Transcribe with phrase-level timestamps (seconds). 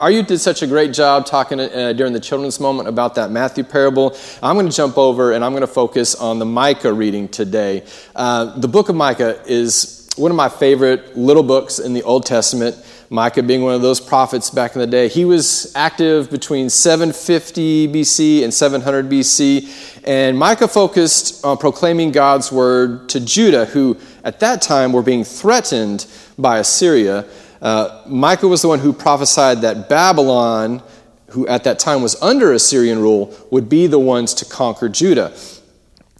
[0.00, 3.64] Aryu did such a great job talking uh, during the children's moment about that Matthew
[3.64, 4.16] parable.
[4.40, 7.84] I'm going to jump over and I'm going to focus on the Micah reading today.
[8.14, 12.26] Uh, the book of Micah is one of my favorite little books in the Old
[12.26, 12.76] Testament.
[13.10, 15.08] Micah being one of those prophets back in the day.
[15.08, 22.52] He was active between 750 BC and 700 BC, and Micah focused on proclaiming God's
[22.52, 26.06] word to Judah, who at that time were being threatened
[26.38, 27.26] by Assyria.
[27.60, 30.82] Uh, Micah was the one who prophesied that Babylon,
[31.30, 35.32] who at that time was under Assyrian rule, would be the ones to conquer Judah.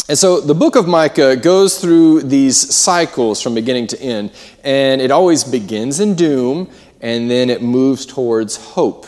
[0.08, 4.32] And so the book of Micah goes through these cycles from beginning to end,
[4.64, 6.70] and it always begins in doom
[7.00, 9.06] and then it moves towards hope.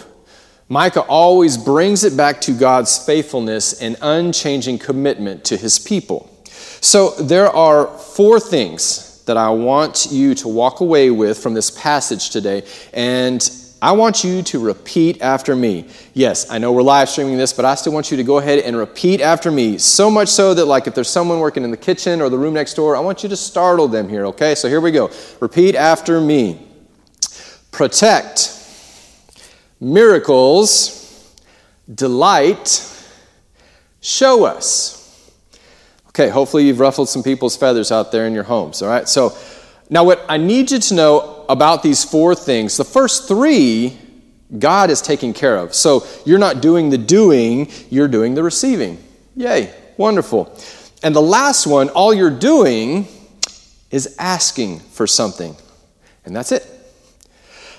[0.69, 6.30] Micah always brings it back to God's faithfulness and unchanging commitment to his people.
[6.80, 11.71] So there are four things that I want you to walk away with from this
[11.71, 12.65] passage today.
[12.93, 13.48] And
[13.80, 15.87] I want you to repeat after me.
[16.15, 18.59] Yes, I know we're live streaming this, but I still want you to go ahead
[18.59, 19.79] and repeat after me.
[19.79, 22.54] So much so that, like, if there's someone working in the kitchen or the room
[22.54, 24.57] next door, I want you to startle them here, okay?
[24.57, 25.13] So here we go.
[25.38, 26.66] Repeat after me
[27.71, 28.52] protect,
[29.79, 31.32] miracles,
[31.95, 32.85] delight,
[34.01, 34.99] show us.
[36.11, 39.09] Okay, hopefully you've ruffled some people's feathers out there in your homes, all right?
[39.09, 39.37] So
[39.89, 43.97] now what I need you to know about these four things, the first three,
[44.59, 45.73] God is taking care of.
[45.73, 48.99] So you're not doing the doing, you're doing the receiving.
[49.37, 50.57] Yay, wonderful.
[51.03, 53.07] And the last one, all you're doing
[53.93, 55.55] is asking for something.
[56.25, 56.66] And that's it.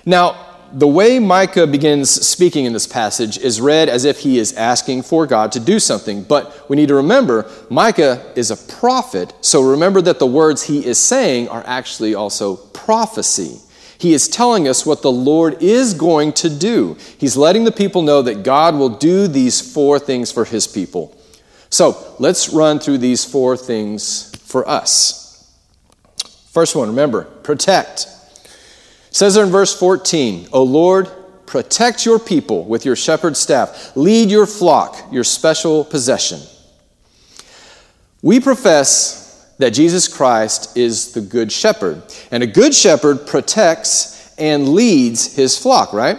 [0.05, 4.53] Now, the way Micah begins speaking in this passage is read as if he is
[4.53, 6.23] asking for God to do something.
[6.23, 10.85] But we need to remember, Micah is a prophet, so remember that the words he
[10.85, 13.59] is saying are actually also prophecy.
[13.97, 16.97] He is telling us what the Lord is going to do.
[17.17, 21.15] He's letting the people know that God will do these four things for his people.
[21.69, 25.51] So let's run through these four things for us.
[26.51, 28.07] First one, remember, protect.
[29.11, 31.09] It says there in verse 14, O Lord,
[31.45, 36.39] protect your people with your shepherd's staff, lead your flock, your special possession.
[38.21, 44.69] We profess that Jesus Christ is the good shepherd, and a good shepherd protects and
[44.69, 46.17] leads his flock, right?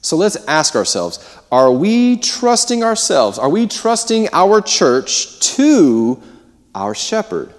[0.00, 3.38] So let's ask ourselves are we trusting ourselves?
[3.38, 6.22] Are we trusting our church to
[6.74, 7.52] our shepherd?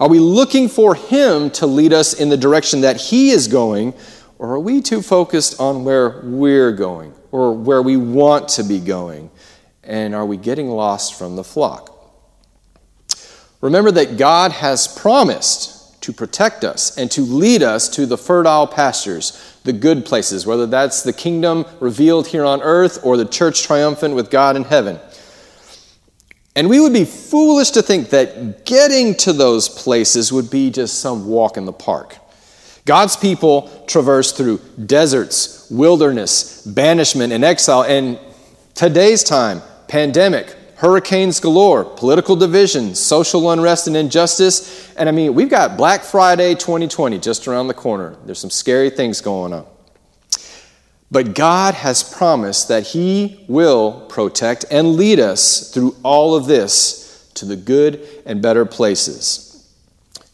[0.00, 3.94] Are we looking for Him to lead us in the direction that He is going,
[4.38, 8.80] or are we too focused on where we're going or where we want to be
[8.80, 9.30] going?
[9.82, 11.90] And are we getting lost from the flock?
[13.60, 18.66] Remember that God has promised to protect us and to lead us to the fertile
[18.66, 23.62] pastures, the good places, whether that's the kingdom revealed here on earth or the church
[23.62, 25.00] triumphant with God in heaven.
[26.56, 31.00] And we would be foolish to think that getting to those places would be just
[31.00, 32.16] some walk in the park.
[32.84, 37.82] God's people traverse through deserts, wilderness, banishment, and exile.
[37.82, 38.20] And
[38.74, 44.94] today's time, pandemic, hurricanes galore, political division, social unrest and injustice.
[44.96, 48.16] And I mean, we've got Black Friday 2020 just around the corner.
[48.26, 49.66] There's some scary things going on.
[51.14, 57.30] But God has promised that He will protect and lead us through all of this
[57.34, 59.72] to the good and better places.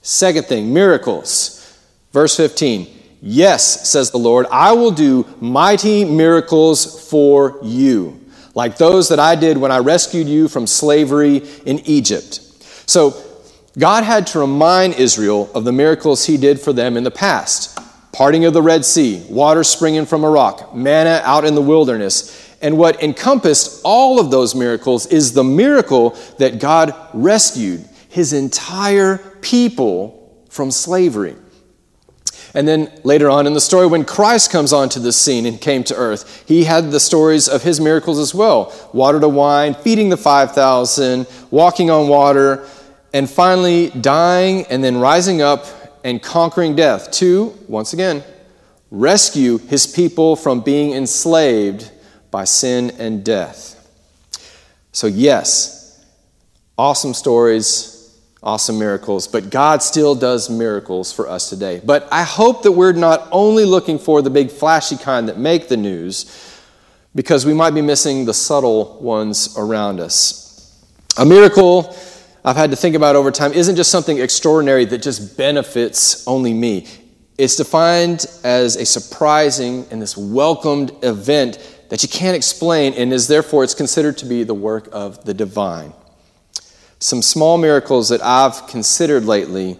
[0.01, 1.79] Second thing, miracles.
[2.15, 2.89] Verse 15
[3.21, 8.19] Yes, says the Lord, I will do mighty miracles for you,
[8.55, 12.41] like those that I did when I rescued you from slavery in Egypt.
[12.87, 13.23] So,
[13.79, 17.80] God had to remind Israel of the miracles He did for them in the past
[18.13, 22.57] parting of the Red Sea, water springing from a rock, manna out in the wilderness.
[22.63, 29.19] And what encompassed all of those miracles is the miracle that God rescued his entire
[29.41, 31.37] people from slavery.
[32.53, 35.85] And then later on in the story, when Christ comes onto the scene and came
[35.85, 40.09] to earth, he had the stories of his miracles as well water to wine, feeding
[40.09, 42.67] the 5,000, walking on water,
[43.13, 45.67] and finally dying and then rising up
[46.05, 47.11] and conquering death.
[47.13, 48.25] To, once again,
[48.91, 51.91] rescue his people from being enslaved
[52.31, 53.77] by sin and death.
[54.93, 56.05] So, yes,
[56.77, 61.81] awesome stories, awesome miracles, but God still does miracles for us today.
[61.85, 65.69] But I hope that we're not only looking for the big flashy kind that make
[65.69, 66.47] the news,
[67.15, 70.47] because we might be missing the subtle ones around us.
[71.19, 71.95] A miracle
[72.45, 76.55] I've had to think about over time isn't just something extraordinary that just benefits only
[76.55, 76.87] me.
[77.37, 81.59] It's defined as a surprising and this welcomed event
[81.91, 85.35] that you can't explain and is therefore it's considered to be the work of the
[85.35, 85.93] divine.
[86.99, 89.79] Some small miracles that I've considered lately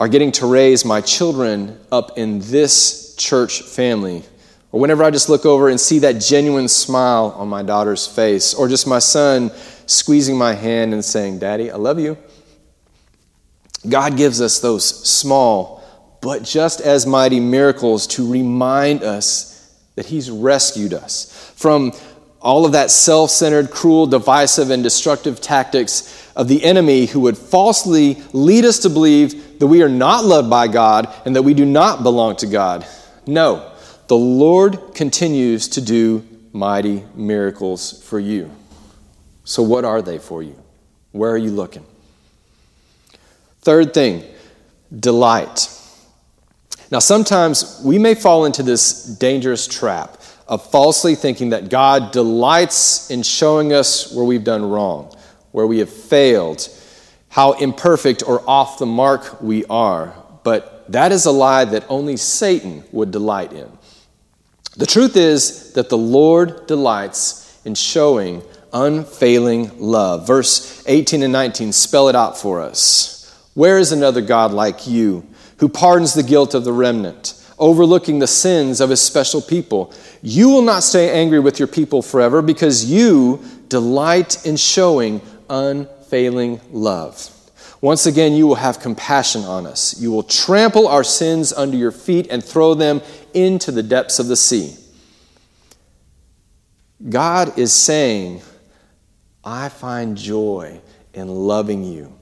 [0.00, 4.24] are getting to raise my children up in this church family.
[4.72, 8.54] Or whenever I just look over and see that genuine smile on my daughter's face,
[8.54, 9.50] or just my son
[9.90, 12.16] squeezing my hand and saying, Daddy, I love you.
[13.88, 15.80] God gives us those small
[16.20, 21.92] but just as mighty miracles to remind us that He's rescued us from
[22.40, 27.36] all of that self centered, cruel, divisive, and destructive tactics of the enemy who would
[27.36, 31.54] falsely lead us to believe that we are not loved by God and that we
[31.54, 32.86] do not belong to God.
[33.26, 33.72] No,
[34.06, 38.50] the Lord continues to do mighty miracles for you.
[39.50, 40.56] So, what are they for you?
[41.10, 41.84] Where are you looking?
[43.62, 44.22] Third thing,
[44.96, 45.76] delight.
[46.92, 53.10] Now, sometimes we may fall into this dangerous trap of falsely thinking that God delights
[53.10, 55.12] in showing us where we've done wrong,
[55.50, 56.68] where we have failed,
[57.28, 60.14] how imperfect or off the mark we are.
[60.44, 63.68] But that is a lie that only Satan would delight in.
[64.76, 70.26] The truth is that the Lord delights in showing unfailing love.
[70.26, 73.16] Verse 18 and 19 spell it out for us.
[73.54, 75.26] Where is another God like you?
[75.60, 79.92] who pardons the guilt of the remnant, overlooking the sins of his special people.
[80.22, 85.20] You will not stay angry with your people forever because you delight in showing
[85.50, 87.30] unfailing love.
[87.82, 90.00] Once again, you will have compassion on us.
[90.00, 93.02] You will trample our sins under your feet and throw them
[93.34, 94.74] into the depths of the sea.
[97.06, 98.40] God is saying,
[99.44, 100.80] I find joy
[101.14, 102.16] in loving you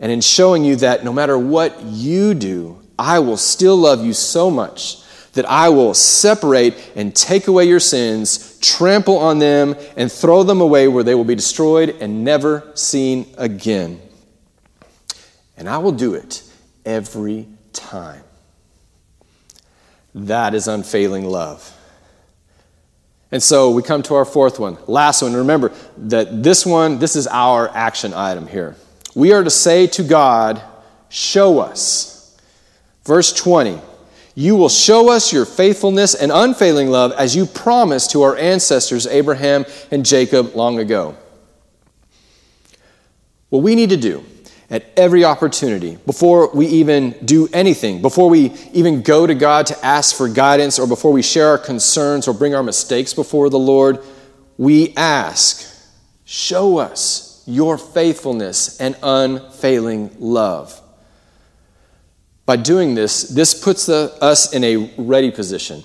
[0.00, 4.12] and in showing you that no matter what you do, I will still love you
[4.12, 5.02] so much
[5.32, 10.60] that I will separate and take away your sins, trample on them, and throw them
[10.60, 14.00] away where they will be destroyed and never seen again.
[15.56, 16.42] And I will do it
[16.84, 18.22] every time.
[20.14, 21.72] That is unfailing love.
[23.34, 25.34] And so we come to our fourth one, last one.
[25.34, 28.76] Remember that this one, this is our action item here
[29.14, 30.62] we are to say to God,
[31.08, 32.36] Show us.
[33.04, 33.80] Verse 20
[34.34, 39.06] You will show us your faithfulness and unfailing love as you promised to our ancestors,
[39.06, 41.16] Abraham and Jacob, long ago.
[43.50, 44.24] What we need to do
[44.74, 49.84] at every opportunity, before we even do anything, before we even go to God to
[49.86, 53.58] ask for guidance, or before we share our concerns or bring our mistakes before the
[53.58, 54.00] Lord,
[54.58, 55.70] we ask,
[56.24, 60.80] Show us your faithfulness and unfailing love.
[62.44, 65.84] By doing this, this puts the, us in a ready position,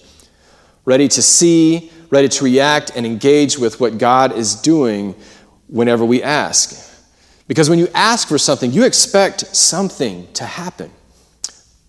[0.83, 5.13] ready to see, ready to react, and engage with what God is doing
[5.67, 6.88] whenever we ask.
[7.49, 10.91] Because when you ask for something, you expect something to happen.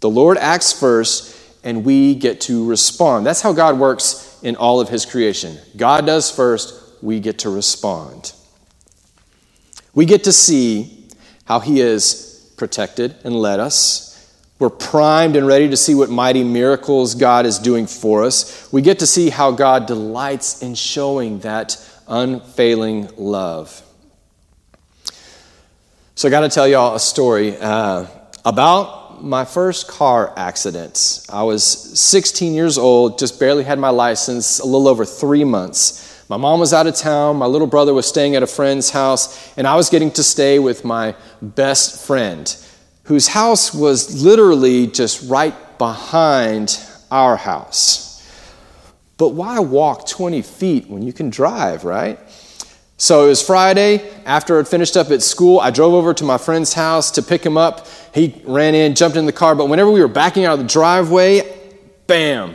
[0.00, 3.26] The Lord acts first, and we get to respond.
[3.26, 5.58] That's how God works in all of His creation.
[5.76, 8.32] God does first, we get to respond.
[9.94, 11.06] We get to see
[11.44, 14.34] how He has protected and led us.
[14.58, 18.72] We're primed and ready to see what mighty miracles God is doing for us.
[18.72, 21.76] We get to see how God delights in showing that
[22.08, 23.82] unfailing love.
[26.20, 28.04] So, I got to tell y'all a story uh,
[28.44, 31.24] about my first car accident.
[31.30, 31.64] I was
[31.98, 36.22] 16 years old, just barely had my license, a little over three months.
[36.28, 39.56] My mom was out of town, my little brother was staying at a friend's house,
[39.56, 42.54] and I was getting to stay with my best friend,
[43.04, 46.78] whose house was literally just right behind
[47.10, 48.30] our house.
[49.16, 52.18] But why walk 20 feet when you can drive, right?
[53.00, 54.10] So it was Friday.
[54.26, 57.44] After I'd finished up at school, I drove over to my friend's house to pick
[57.44, 57.86] him up.
[58.12, 60.66] He ran in, jumped in the car, but whenever we were backing out of the
[60.66, 62.54] driveway, bam,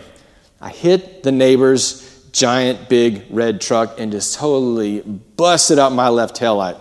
[0.62, 6.36] I hit the neighbor's giant big red truck and just totally busted up my left
[6.36, 6.78] tail light.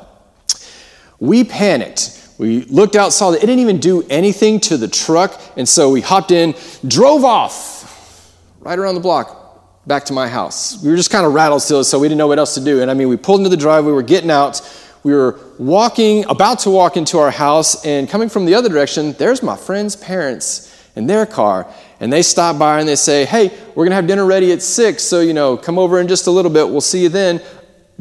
[1.18, 2.21] We panicked.
[2.37, 5.88] We looked out, saw that it didn't even do anything to the truck, and so
[5.88, 6.54] we hopped in,
[6.87, 9.43] drove off right around the block
[9.86, 10.82] back to my house.
[10.82, 12.82] We were just kind of rattled still, so we didn't know what else to do.
[12.82, 14.60] And I mean, we pulled into the driveway, we were getting out,
[15.02, 19.12] we were walking, about to walk into our house, and coming from the other direction,
[19.12, 21.66] there's my friend's parents in their car
[22.00, 25.02] and they stop by and they say, Hey, we're to have dinner ready at six,
[25.02, 26.68] so, you know, come over in just a little bit.
[26.68, 27.42] We'll see you then.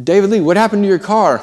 [0.02, 1.42] David Lee, what happened to your car?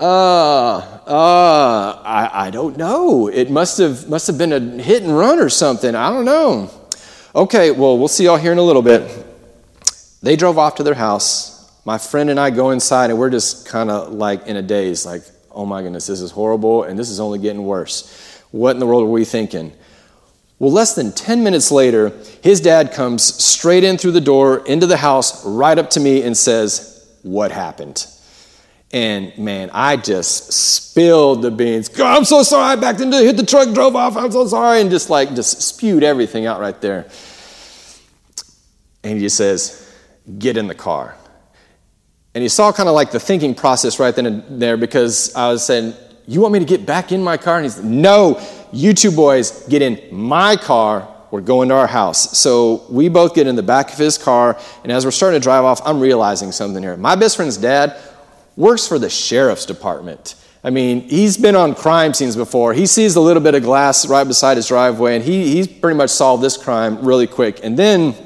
[0.00, 3.26] Uh, uh, I, I don't know.
[3.26, 5.94] It must have, must have been a hit and run or something.
[5.94, 6.70] I don't know.
[7.34, 9.06] Okay, well, we'll see y'all here in a little bit.
[10.22, 11.70] They drove off to their house.
[11.84, 15.04] My friend and I go inside, and we're just kind of like in a daze,
[15.04, 18.42] like, oh my goodness, this is horrible, and this is only getting worse.
[18.50, 19.74] What in the world are we thinking?
[20.58, 24.86] Well, less than 10 minutes later, his dad comes straight in through the door into
[24.86, 28.06] the house, right up to me, and says, What happened?
[28.92, 31.88] And man, I just spilled the beans.
[31.88, 32.72] God, I'm so sorry.
[32.72, 34.16] I backed into hit the truck, drove off.
[34.16, 34.80] I'm so sorry.
[34.80, 37.06] And just like, just spewed everything out right there.
[39.04, 39.84] And he just says,
[40.38, 41.16] Get in the car.
[42.34, 45.48] And he saw kind of like the thinking process right then and there because I
[45.48, 45.94] was saying,
[46.26, 47.56] You want me to get back in my car?
[47.56, 48.40] And he said, No,
[48.72, 51.14] you two boys get in my car.
[51.30, 52.38] We're going to our house.
[52.38, 54.58] So we both get in the back of his car.
[54.82, 56.96] And as we're starting to drive off, I'm realizing something here.
[56.96, 58.00] My best friend's dad
[58.58, 60.34] works for the sheriff's department.
[60.64, 62.74] I mean, he's been on crime scenes before.
[62.74, 65.96] He sees a little bit of glass right beside his driveway, and he, he's pretty
[65.96, 67.60] much solved this crime really quick.
[67.62, 68.16] And then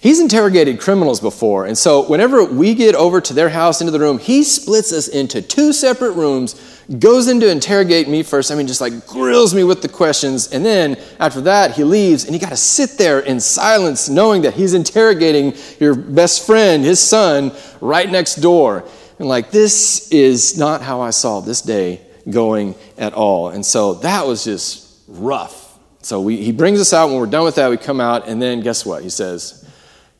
[0.00, 1.66] he's interrogated criminals before.
[1.66, 5.06] And so whenever we get over to their house into the room, he splits us
[5.06, 6.60] into two separate rooms,
[6.98, 8.50] goes in to interrogate me first.
[8.50, 10.50] I mean, just like grills me with the questions.
[10.50, 14.42] And then after that, he leaves, and you got to sit there in silence, knowing
[14.42, 18.84] that he's interrogating your best friend, his son, right next door.
[19.18, 23.48] And like, this is not how I saw this day going at all.
[23.48, 25.78] And so that was just rough.
[26.02, 27.08] So we, he brings us out.
[27.08, 29.02] When we're done with that, we come out, and then guess what?
[29.02, 29.68] He says,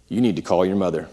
[0.08, 1.08] You need to call your mother.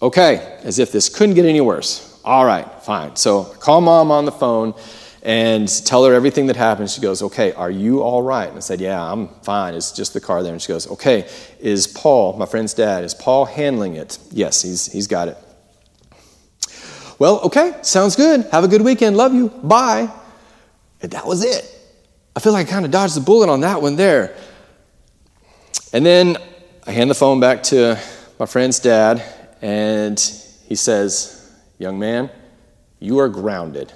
[0.00, 2.20] Okay, as if this couldn't get any worse.
[2.24, 3.16] All right, fine.
[3.16, 4.74] So call mom on the phone
[5.22, 6.90] and tell her everything that happened.
[6.90, 8.48] She goes, Okay, are you all right?
[8.48, 9.74] And I said, Yeah, I'm fine.
[9.74, 10.52] It's just the car there.
[10.52, 14.18] And she goes, Okay, is Paul, my friend's dad, is Paul handling it?
[14.30, 15.36] Yes, he's, he's got it.
[17.20, 18.46] Well, okay, sounds good.
[18.50, 19.14] Have a good weekend.
[19.14, 19.50] Love you.
[19.50, 20.08] Bye.
[21.02, 21.70] And that was it.
[22.34, 24.34] I feel like I kind of dodged the bullet on that one there.
[25.92, 26.38] And then
[26.86, 28.00] I hand the phone back to
[28.38, 29.22] my friend's dad,
[29.60, 30.18] and
[30.64, 32.30] he says, Young man,
[33.00, 33.92] you are grounded.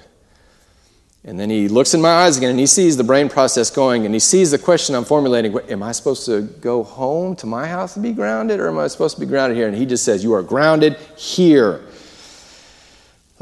[1.23, 4.05] And then he looks in my eyes again and he sees the brain process going
[4.05, 7.65] and he sees the question I'm formulating Am I supposed to go home to my
[7.65, 9.67] house and be grounded or am I supposed to be grounded here?
[9.67, 11.83] And he just says, You are grounded here.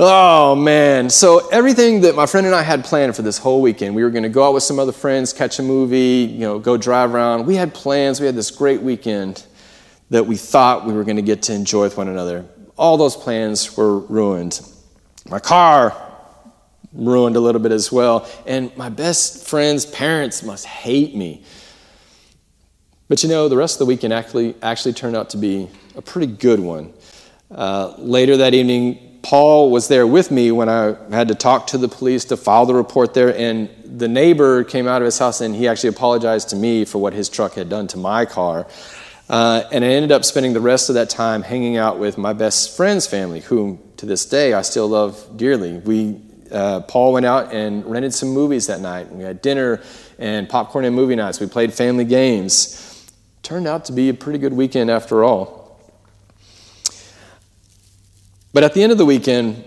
[0.06, 1.10] Oh man.
[1.10, 4.10] So everything that my friend and I had planned for this whole weekend, we were
[4.10, 7.16] going to go out with some other friends, catch a movie, you know, go drive
[7.16, 7.46] around.
[7.46, 8.20] We had plans.
[8.20, 9.46] We had this great weekend
[10.10, 12.46] that we thought we were going to get to enjoy with one another.
[12.76, 14.60] All those plans were ruined.
[15.30, 15.96] My car
[16.92, 21.46] ruined a little bit as well, and my best friend's parents must hate me.
[23.08, 26.02] But you know, the rest of the weekend actually actually turned out to be a
[26.02, 26.92] pretty good one.
[27.50, 31.78] Uh, later that evening, Paul was there with me when I had to talk to
[31.78, 35.40] the police to file the report there, and the neighbor came out of his house
[35.40, 38.68] and he actually apologized to me for what his truck had done to my car.
[39.30, 42.34] Uh, and I ended up spending the rest of that time hanging out with my
[42.34, 45.78] best friend's family, whom to this day I still love dearly.
[45.78, 46.20] We,
[46.52, 49.10] uh, Paul went out and rented some movies that night.
[49.10, 49.82] We had dinner
[50.20, 51.40] and popcorn and movie nights.
[51.40, 53.10] We played family games.
[53.42, 55.63] Turned out to be a pretty good weekend after all.
[58.54, 59.64] But at the end of the weekend,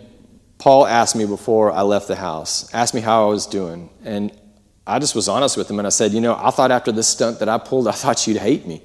[0.58, 3.90] Paul asked me before I left the house, asked me how I was doing.
[4.04, 4.32] And
[4.86, 7.08] I just was honest with him and I said, You know, I thought after this
[7.08, 8.82] stunt that I pulled, I thought you'd hate me.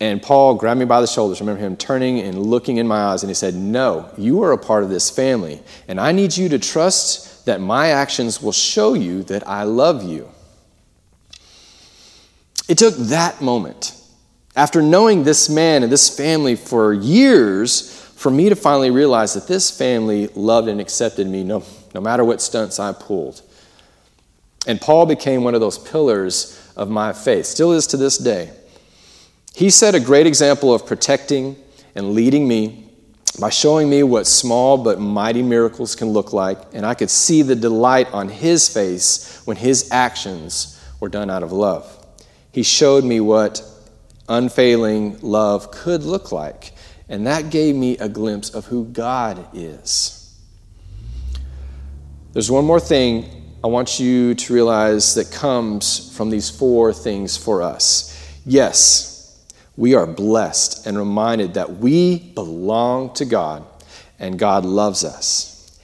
[0.00, 1.40] And Paul grabbed me by the shoulders.
[1.40, 4.50] I remember him turning and looking in my eyes and he said, No, you are
[4.50, 5.62] a part of this family.
[5.86, 10.02] And I need you to trust that my actions will show you that I love
[10.02, 10.28] you.
[12.68, 13.96] It took that moment,
[14.56, 19.48] after knowing this man and this family for years, for me to finally realize that
[19.48, 23.42] this family loved and accepted me no, no matter what stunts I pulled.
[24.64, 28.52] And Paul became one of those pillars of my faith, still is to this day.
[29.56, 31.56] He set a great example of protecting
[31.96, 32.88] and leading me
[33.40, 37.42] by showing me what small but mighty miracles can look like, and I could see
[37.42, 42.06] the delight on his face when his actions were done out of love.
[42.52, 43.64] He showed me what
[44.28, 46.72] unfailing love could look like
[47.08, 50.38] and that gave me a glimpse of who God is.
[52.32, 57.36] There's one more thing I want you to realize that comes from these four things
[57.36, 58.40] for us.
[58.44, 59.44] Yes,
[59.76, 63.64] we are blessed and reminded that we belong to God
[64.18, 65.78] and God loves us.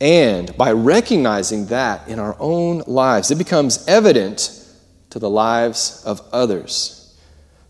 [0.00, 4.62] And by recognizing that in our own lives, it becomes evident
[5.10, 6.95] to the lives of others.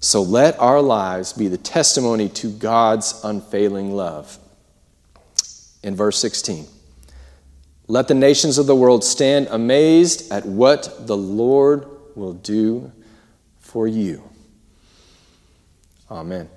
[0.07, 4.39] So let our lives be the testimony to God's unfailing love.
[5.83, 6.65] In verse 16,
[7.89, 12.93] Let the nations of the world stand amazed at what the Lord will do
[13.59, 14.23] for you.
[16.09, 16.51] Amen.